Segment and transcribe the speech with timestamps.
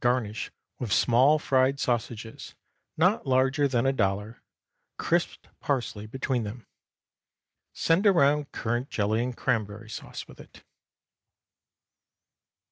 [0.00, 0.50] Garnish
[0.80, 2.56] with small fried sausages,
[2.96, 4.42] not larger than a dollar,
[4.96, 6.66] crisped parsley between them.
[7.72, 10.64] Send around currant jelly and cranberry sauce with it.